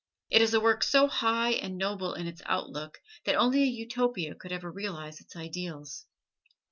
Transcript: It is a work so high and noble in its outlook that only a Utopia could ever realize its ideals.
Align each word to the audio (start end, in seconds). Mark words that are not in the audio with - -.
It 0.31 0.41
is 0.41 0.55
a 0.55 0.59
work 0.59 0.81
so 0.81 1.07
high 1.07 1.51
and 1.51 1.77
noble 1.77 2.15
in 2.15 2.25
its 2.25 2.41
outlook 2.47 2.97
that 3.25 3.35
only 3.35 3.61
a 3.61 3.65
Utopia 3.67 4.33
could 4.33 4.51
ever 4.51 4.71
realize 4.71 5.21
its 5.21 5.35
ideals. 5.35 6.07